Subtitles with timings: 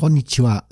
[0.00, 0.64] こんにちは。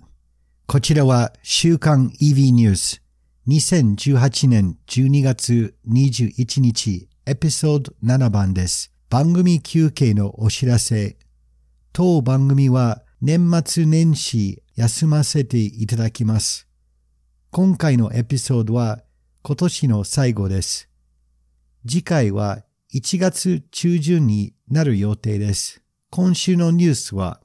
[0.67, 3.03] こちらは週刊 EV ニュース
[3.47, 8.91] 2018年12月21日エピソード7番です。
[9.11, 11.19] 番組休憩のお知らせ。
[11.93, 16.67] 当番組は年末年始休ませていただきます。
[17.51, 19.03] 今回のエピソードは
[19.43, 20.89] 今年の最後です。
[21.87, 22.63] 次回は
[22.95, 25.83] 1月中旬になる予定です。
[26.09, 27.43] 今週のニュースは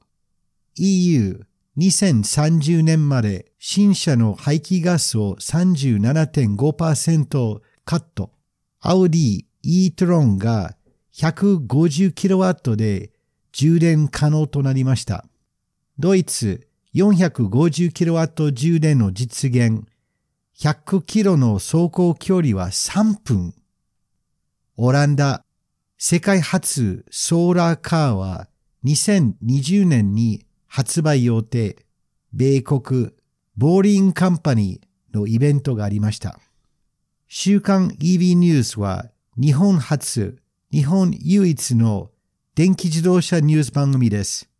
[0.76, 1.44] EU
[1.76, 8.30] 2030年まで新車の排気ガスを37.5%カット。
[8.80, 10.76] アウディ e-tron が
[11.14, 13.10] 150kW で
[13.52, 15.24] 充電可能となりました。
[15.98, 19.82] ドイツ 450kW 充電の実現。
[20.56, 23.52] 100km の走行距離は3分。
[24.76, 25.44] オランダ
[25.98, 28.46] 世界初ソーラーカーは
[28.84, 31.76] 2020年に発売予定、
[32.32, 33.12] 米国
[33.56, 36.40] ボーリンカンパニーのイベントがありました。
[37.28, 40.36] 週刊 EV ニュースは日本初、
[40.72, 42.10] 日本唯一の
[42.56, 44.50] 電気自動車ニュース番組です。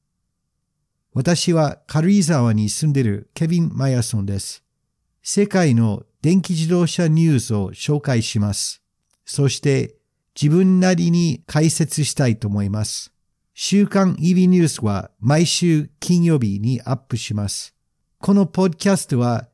[1.14, 4.62] 私は軽井沢に住んでいるケビン・マヤソンです。
[5.24, 8.84] 世界の電気自動車ニュースを紹介します。
[9.24, 9.96] そして
[10.40, 13.13] 自分なりに解説したいと思います。
[13.56, 17.72] 週刊 EV ニュースは毎週金曜日にアップします。
[18.18, 19.46] このポッドキャストは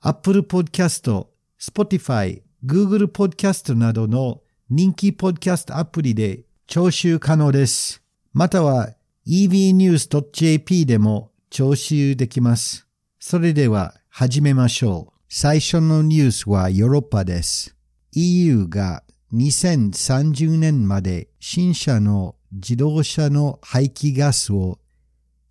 [0.00, 1.24] Apple Podcast、
[1.60, 8.02] Spotify、Google Podcast などの人気ポッドキャストアプリで聴取可能です。
[8.32, 8.94] または
[9.24, 12.88] evnews.jp でも聴取できます。
[13.20, 15.18] それでは始めましょう。
[15.28, 17.76] 最初のニュースはヨーロッパです。
[18.14, 24.78] EU が2030年まで新車の自動車の排気ガスを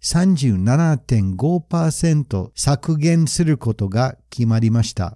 [0.01, 5.15] 37.5%削減することが決まりました。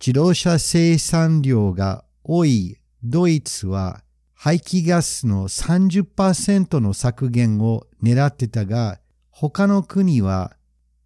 [0.00, 4.02] 自動車生産量が多いドイツは
[4.34, 9.00] 排気ガスの30%の削減を狙ってたが、
[9.30, 10.52] 他の国は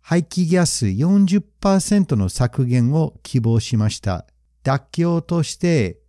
[0.01, 4.27] 排気ガス40%の削減を希望しました。
[4.65, 6.01] 妥協として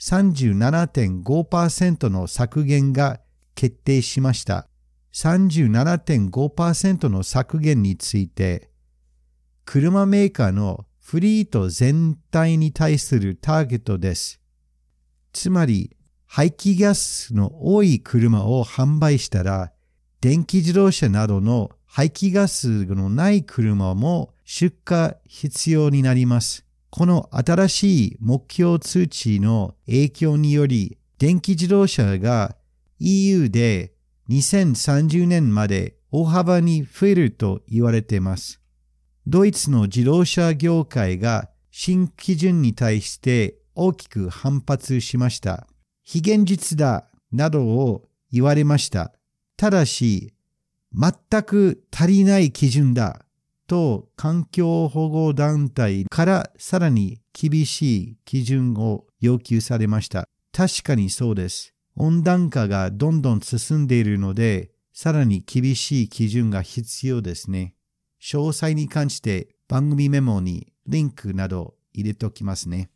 [0.00, 3.20] 37.5%の削減が
[3.54, 4.68] 決定しました。
[5.12, 8.70] 37.5%の削減について、
[9.64, 14.40] 車メーカーのフリート全体に対するターゲットです。
[15.32, 15.96] つまり、
[16.26, 19.72] 排気ガスの多い車を販売したら、
[20.20, 26.65] 電気自動車などの排気ガスのない車も出荷必要になります。
[26.90, 32.56] この新しい目標通知の影響により、電気自動車が
[32.98, 33.92] EU で
[34.30, 38.60] 2030年まで大幅に増えると言われています。
[39.26, 45.66] ドイツの自動車業界が新基準に対して大きく反発しました。
[46.02, 49.12] 非現実だなどを言われました。
[49.56, 50.32] ただし、
[50.94, 53.25] 全く足りない基準だ
[53.66, 60.28] と環境保護団体からさらに厳しい基準を要求されました。
[60.52, 61.74] 確かにそうです。
[61.96, 67.74] 温暖化がどんどん進んでいるので、さらに厳しい基準が必要ですね。
[68.22, 72.90] 詳細に関して番組メモにリンクなど入れておきますね。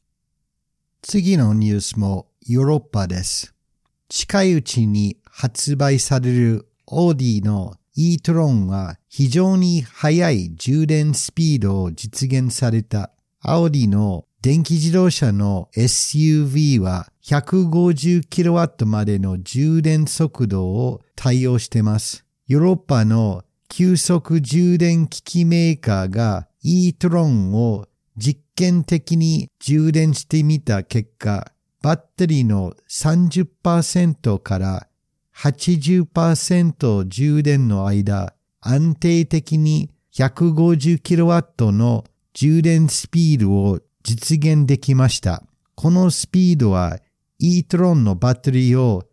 [1.02, 3.54] 次のニュースもヨーロッパです。
[4.08, 13.10] 近いうちに発売されるオーディの e-tron は非常に速い充電スピードを実現された
[13.42, 22.24] アオディの電気自動車の SUV は 150kW までの充電速度を対応しています。
[22.46, 27.86] ヨーロッパの急速充電機器メーカーが e-tron を
[28.16, 34.86] 実験的に充電してみた結果、バッテリーの30%から
[35.36, 45.42] 80%充電の間、安定的に 150kW の充電スピードを実現できました。
[45.74, 46.98] このスピードは
[47.38, 49.04] e-tron のバッテリーを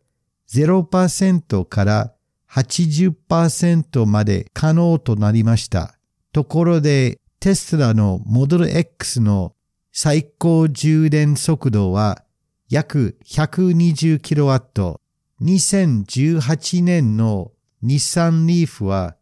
[0.50, 2.14] 0%から
[2.52, 5.96] 80%まで可能となりました。
[6.34, 9.54] ところでテスラのモデル X の
[9.92, 12.24] 最高充電速度は
[12.70, 15.00] 約 120kW。
[15.42, 17.52] 2018年の
[17.84, 19.18] 日産リーフは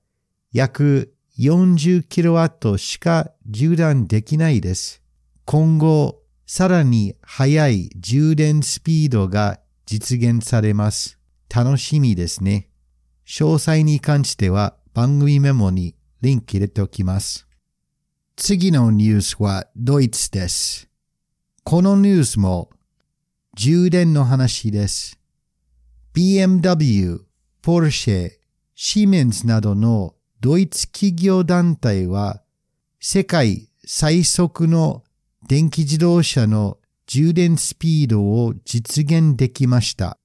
[0.54, 5.02] 約 40kW しか充電できないです。
[5.44, 11.20] 今後、さらに速い充電スピードが実現されます。
[11.54, 12.70] 楽しみですね。
[13.28, 17.46] 詳細に関しては番組メモにリンク入れておきます。
[18.38, 20.88] 次のニュースはドイツです。
[21.66, 22.70] このニュースも
[23.56, 25.20] 充電の話です。
[26.16, 27.20] BMW、
[27.62, 28.32] ポルシェ、
[28.74, 32.42] シーメンズなどのドイツ企業団体は
[33.02, 35.04] 世界最速の
[35.46, 40.18] 電気自動車の充電スピードを実現できました。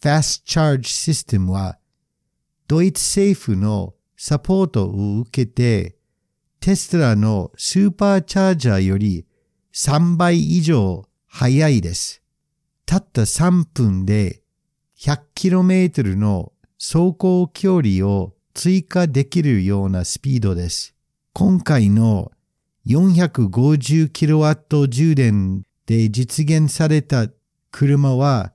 [0.00, 1.76] Fast Charge System は
[2.66, 5.96] ドイツ政府のサポートを受けて
[6.60, 9.26] テスラのスーパーチャージャーより
[9.74, 12.22] 3倍以上速いです。
[12.86, 14.40] たった3分で
[14.98, 20.94] 100km の走行距離を追加できるようなスピードです。
[21.34, 22.32] 今回の
[22.86, 27.28] 450kW 充電で実現された
[27.70, 28.54] 車は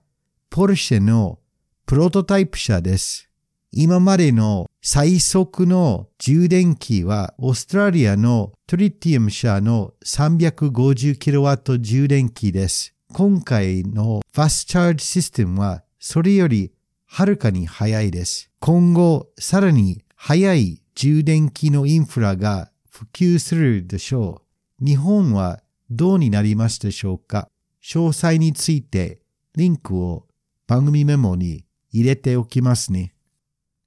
[0.49, 1.37] ポルシェの
[1.85, 3.29] プロトタイプ車です。
[3.71, 12.95] 今までの最速の充電器はオーストラリアのトリティウム社の 350kW 充電器です。
[13.13, 16.73] 今回のファストチャージシステムはそれより
[17.05, 18.49] はるかに早いです。
[18.59, 24.41] 今後、さらに早い充電器のインフラが普及するでしょ
[24.81, 24.85] う。
[24.85, 25.61] 日本は
[25.91, 27.49] どうになりますでしょうか？
[27.83, 29.21] 詳細について
[29.55, 30.25] リンクを
[30.65, 33.13] 番組メモに入れておきますね。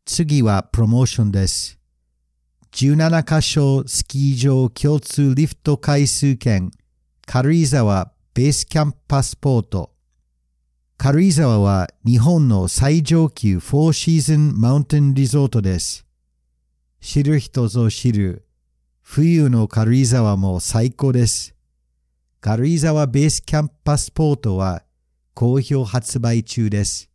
[0.04, 1.80] 次はプロモーションです。
[2.70, 6.70] 17箇所スキー場共通リフト回数券
[7.26, 9.93] 軽井沢ベースキャンプパスポート
[10.96, 16.06] 軽井沢は日本の最上級フォーシーズンマウンテンリゾートです。
[17.00, 18.46] 知る人ぞ知る
[19.02, 21.54] 冬の軽井沢も最高です。
[22.40, 24.82] 軽井沢ベースキャンプパスポートは
[25.34, 27.10] 好評発売中です。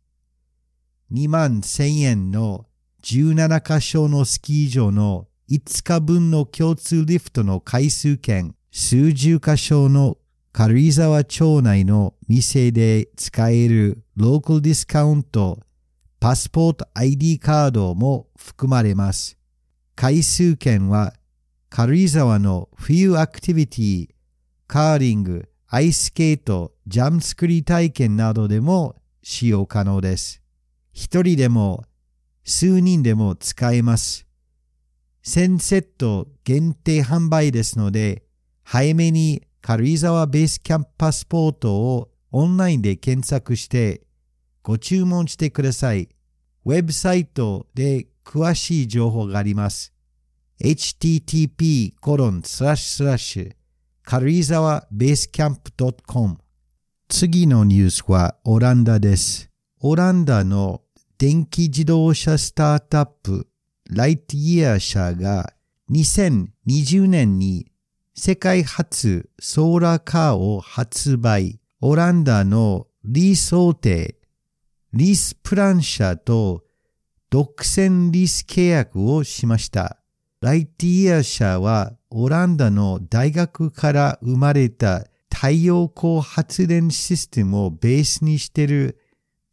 [1.10, 2.66] 2万1000円の
[3.02, 10.18] 17箇所のスキー場の5日分の共通リフトの回数券数十箇所の
[10.52, 15.60] 軽井沢町内の店で使えるローカルディスカウント、
[16.18, 19.38] パスポート ID カードも含まれます。
[19.94, 21.14] 回数券は
[21.68, 24.08] 軽井沢の冬アクティビティ、
[24.66, 30.42] カーリング、アイススケート、ジャンプ作り体験などでも使用可能です。
[30.92, 31.84] 一人でも
[32.42, 34.26] 数人でも使えます。
[35.24, 38.24] 1000セット限定販売ですので、
[38.64, 44.02] 早めに軽井沢ベースキャンプパスポートをオンラインで検索して
[44.62, 46.08] ご注文してください。
[46.64, 49.92] ウェブサイトで詳しい情報があります。
[50.62, 53.52] http コロンスラッシュスラッシュ
[54.02, 55.72] 軽井沢ベースキャンプ
[56.06, 56.36] .com
[57.08, 59.50] 次のニュースはオランダです。
[59.80, 60.82] オランダの
[61.18, 63.46] 電気自動車スタートアップ
[63.90, 65.52] ライトイヤー社が
[65.90, 67.69] 2020年に
[68.22, 71.58] 世界初ソーラーカーを発売。
[71.80, 74.16] オランダのリース大手、
[74.92, 76.62] リースプラン社と
[77.30, 79.96] 独占リース契約をしました。
[80.42, 89.00] ライティア社はオランダの大学から生まれた太陽光発電システムをベースにしている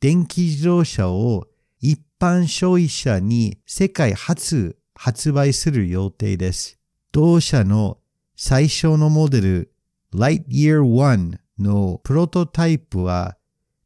[0.02, 1.48] 電気自動車を
[1.80, 6.78] 一般消費者に世界初発売する予定です。
[7.14, 8.00] 同社の
[8.40, 9.74] 最初のモデル
[10.14, 13.36] Lightyear One のプロトタイプは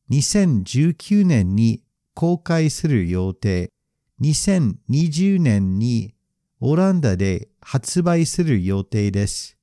[0.10, 3.72] 2019年に公開する予定、
[4.20, 6.16] 2020年に
[6.60, 9.58] オランダで発売する予定です。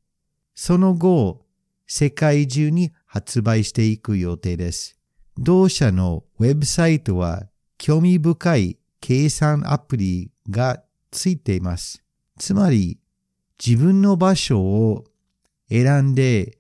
[0.55, 1.45] その後、
[1.87, 4.99] 世界中に発売していく予定です。
[5.37, 7.43] 同社のウェブサイトは
[7.77, 12.03] 興味深い計算アプリがついています。
[12.39, 12.98] つまり、
[13.65, 15.05] 自分の場所を
[15.71, 16.59] 選んで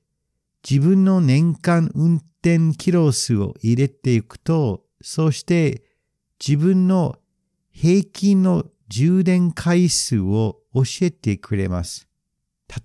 [0.68, 5.82] 自分の年間運転キロ数を入れていくと、そして
[6.44, 7.16] 自分の
[7.70, 12.08] 平均の充電回数を教えてくれます。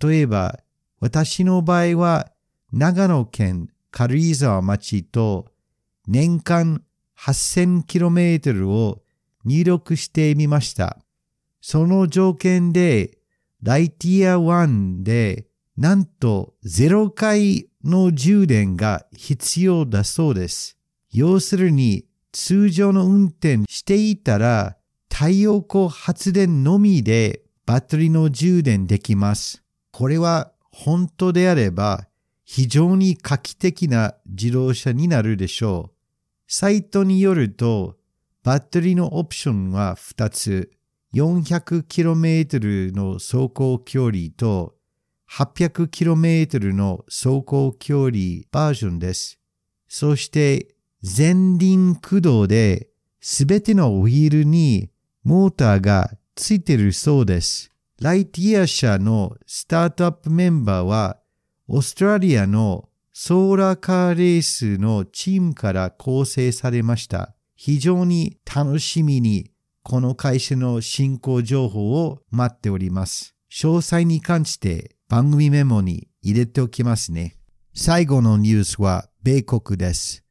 [0.01, 0.59] 例えば、
[0.99, 2.31] 私の場合は
[2.71, 5.51] 長野県軽井沢町と
[6.07, 6.83] 年間
[7.19, 9.01] 8000km を
[9.45, 10.97] 入力してみました。
[11.61, 13.17] その条件で
[13.63, 20.77] ライティア1でなんと0回の充電が必要だそうです。
[21.11, 22.03] 要するに
[22.33, 24.75] 通常の運転していたら
[25.09, 29.63] 太陽光発電のみでバッテリーの充電できます。
[29.91, 32.05] これは本当であれば
[32.43, 35.95] 非常に画期的な自動車になるでしょう。
[36.49, 37.95] サイトによると
[38.43, 40.69] バッテリーのオプションは2つ。
[41.13, 44.75] 400km の走行距離と
[45.31, 48.17] 800km の走行距離
[48.51, 49.39] バージョンです。
[49.87, 52.89] そして前輪駆動で
[53.21, 54.89] すべてのウィールに
[55.23, 57.69] モーターがついているそうです。
[58.01, 61.19] ライトイヤー社のスタートアップメンバーは
[61.67, 67.35] オーストラリアのソーラーカーレースのチームから構成されました。
[67.55, 69.52] 非常に楽しみに
[69.85, 73.35] この会社の進行情報を待っております。
[73.51, 77.35] 詳細に関して番組メモに入れておきますね。
[77.75, 80.23] 最後のニュースは米国です。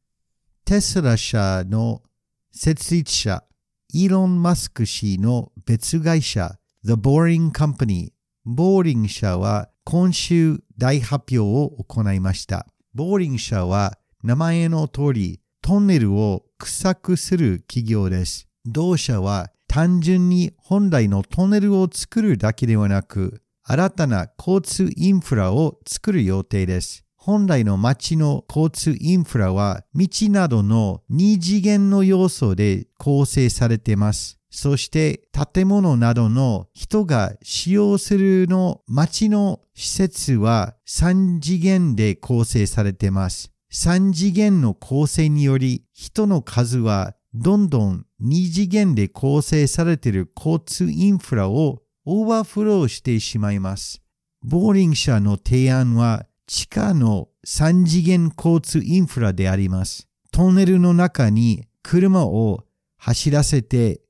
[0.65, 2.03] テスラ社の
[2.51, 3.45] 設立者、
[3.93, 8.13] イーロン・マスク氏の別会社、The Boring Company、
[8.47, 12.67] ボーリング社は今週大発表を行いました。
[12.95, 18.49] ボーリング社は名前の通りトンネルを掘くする企業です。
[18.67, 27.05] 同社は単純に本来のトンネルを作るだけではなく、新たな交通インフラを作る予定です。
[27.17, 34.39] 本来の街の交通インフラは道などの二次元の要素で構成されています。
[34.51, 35.23] そして
[35.55, 43.53] 建物などの人が使用するの街の施設は3次元で構成されています。
[43.73, 54.01] 3次元の構成により人の数はどんどん2次元で構成されている交通インフラをオーバーフローしてしまいます。
[54.45, 60.09] ボーリング社の提案は地下の3次元交通インフラであります。
[60.31, 62.65] トンネルの中に車を
[62.97, 64.01] 走らせて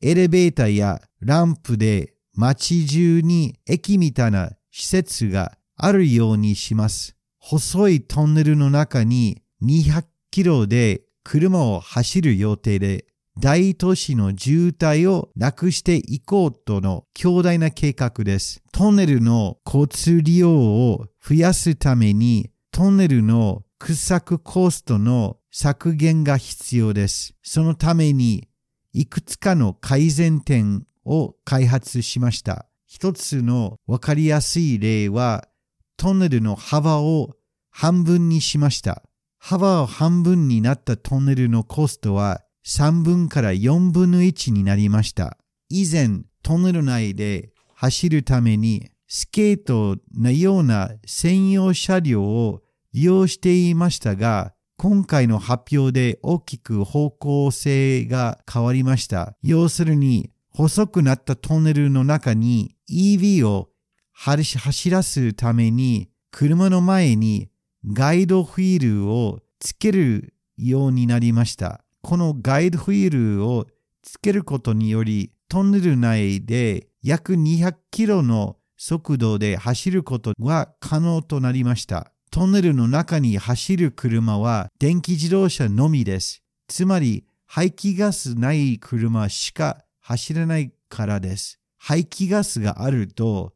[0.00, 7.16] エレベーターやランプで街中に駅みたいな施設があるようにします。
[7.38, 13.06] 細いトンネルの中に200キロで車を走る予定で
[13.38, 18.62] 大都市の渋滞をなくしていこうとの強大な計画です。
[18.72, 27.34] トンネルの交通利用を増やすためにトンネルの掘削コストの削減が必要です。
[27.42, 28.48] そのために
[28.92, 32.66] いくつかの改善点を開発しました。
[32.86, 35.48] 一つのわかりやすい例は、
[35.96, 37.30] トンネルの幅を
[37.70, 39.02] 半分にしました。
[39.38, 45.36] 幅を半分になったトンネルのコストは3分から4分の1になりました。
[45.68, 59.34] 以前、トンネル内で走るためにスケートのような専用車両を利用していましたが、今回の発表で大きく方向性が変わりました。
[59.42, 63.70] 要するに、細くなったトンネルの中に EV を
[64.12, 67.48] 走らすために車の前に
[67.86, 71.84] ガイドフィールをつけるようになりました。
[72.02, 73.66] このガイドフィールを
[74.02, 82.10] つけることによりトンネル内で約200キロの速度で走ることが可能となりました。
[82.32, 86.42] トンネルの中に走る車は電気自動車のみです。
[86.66, 91.60] つまり排気ガスない車しか走れないからです。
[91.78, 93.52] 排気ガスがあると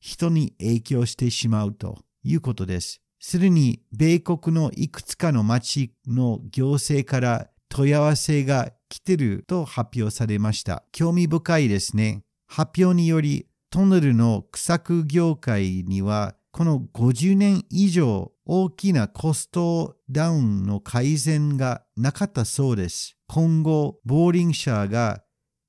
[0.00, 3.00] 人に影響してしまうということです。
[3.20, 10.84] すでに米国のいくつかの町の行政から問い合わせが来てると発表されました。
[10.92, 12.22] 興味深いですね。
[12.46, 23.16] 発表によりトンネルの掘削業界にはこの50年以上大きなコストダウンの改善がなかったそうです。
[23.26, 25.24] 今後、ボーリング社が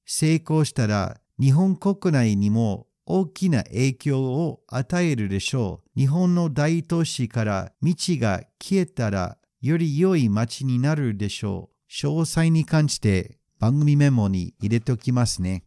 [0.06, 6.00] 成功したら日本国内にも大きな影響を与えるでしょう。
[6.00, 11.75] 日本の大都市から道が消えたらより良い街になるでしょう。
[11.90, 15.64] 詳細に関して番組メモに入れておきますね。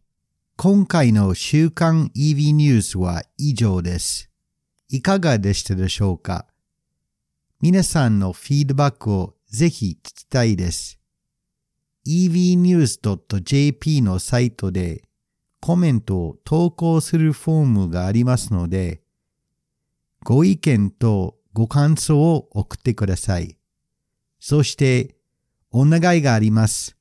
[0.57, 4.29] 今回の週刊 EV ニュースは以上です。
[4.89, 6.45] いかがでしたでしょうか？
[7.61, 10.99] 皆さんのフィードバックをぜひ聞きたいです。
[12.07, 15.03] evnews.jp のサイトで
[15.61, 19.01] コメントを投稿するフォームがありますので、
[20.23, 23.57] ご意見とご感想を送ってください。
[24.39, 25.17] そして、
[25.71, 26.97] お願いがあります。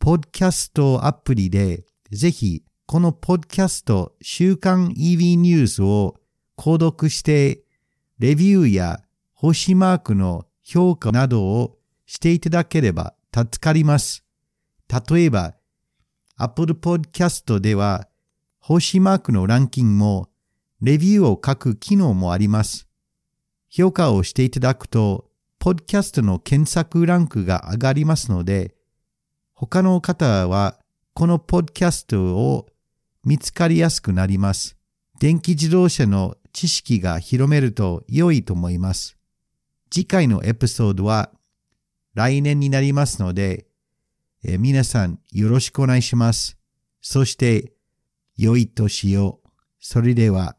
[0.00, 6.16] ポッドキャストアプリで、ぜひ、このポッドキャスト週刊 EV ニュースを
[6.56, 7.62] 購読して、
[8.18, 9.02] レビューや
[9.34, 14.24] 星マークの評価などをしていただければ助かります。
[15.08, 15.54] 例えば、
[16.36, 18.08] Apple Podcast では、
[18.58, 20.28] 星マークのランキングも、
[20.80, 22.88] レビューを書く機能もあります。
[23.68, 25.25] 評価をしていただくと、
[25.66, 28.76] ポッドキャストの検索ランクが上がりますので、
[29.52, 30.78] 他の方は、
[31.12, 32.68] このポッドキャストを
[33.24, 34.76] 見つかりやすくなります。
[35.18, 39.18] 電気自動車の知識が広めると良いと思います。
[39.90, 41.32] 次回のエピソードは
[42.14, 43.66] 来年になりますので、
[44.44, 46.56] え皆さんよろしくお願いします。
[47.00, 47.72] そして、
[48.36, 49.40] 良い年を。
[49.80, 50.56] それでは。